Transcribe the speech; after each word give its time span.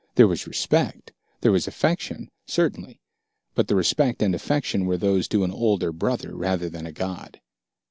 There 0.15 0.25
was 0.27 0.47
respect, 0.47 1.11
there 1.41 1.51
was 1.51 1.67
affection, 1.67 2.31
certainly, 2.47 2.99
but 3.53 3.67
the 3.67 3.75
respect 3.75 4.23
and 4.23 4.33
affection 4.33 4.87
were 4.87 4.97
those 4.97 5.27
due 5.27 5.43
an 5.43 5.51
older 5.51 5.91
brother 5.91 6.35
rather 6.35 6.71
than 6.71 6.87
a 6.87 6.91
god. 6.91 7.39